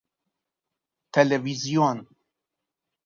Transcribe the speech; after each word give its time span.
تلویزیون 1.13 1.97